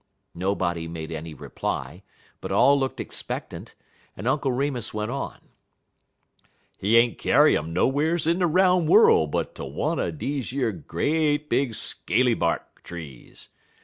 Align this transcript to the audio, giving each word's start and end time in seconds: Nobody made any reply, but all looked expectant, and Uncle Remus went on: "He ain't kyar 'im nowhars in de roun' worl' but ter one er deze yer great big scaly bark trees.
Nobody 0.33 0.87
made 0.87 1.11
any 1.11 1.35
reply, 1.35 2.01
but 2.39 2.51
all 2.51 2.79
looked 2.79 2.99
expectant, 2.99 3.75
and 4.17 4.27
Uncle 4.27 4.51
Remus 4.51 4.95
went 4.95 5.11
on: 5.11 5.37
"He 6.75 6.97
ain't 6.97 7.19
kyar 7.19 7.47
'im 7.47 7.71
nowhars 7.71 8.25
in 8.25 8.39
de 8.39 8.47
roun' 8.47 8.87
worl' 8.87 9.27
but 9.27 9.53
ter 9.53 9.65
one 9.65 9.99
er 9.99 10.11
deze 10.11 10.53
yer 10.53 10.71
great 10.71 11.51
big 11.51 11.75
scaly 11.75 12.33
bark 12.33 12.81
trees. 12.81 13.49